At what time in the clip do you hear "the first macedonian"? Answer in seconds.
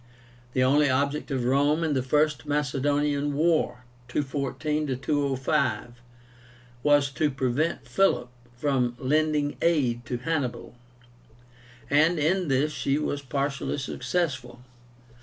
1.93-3.35